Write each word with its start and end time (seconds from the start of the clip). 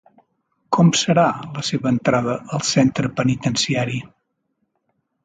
Com 0.77 0.87
serà 0.99 1.25
la 1.57 1.63
seva 1.67 1.87
entrada 1.95 2.37
al 2.57 2.63
centre 2.71 3.13
penitenciari? 3.21 4.01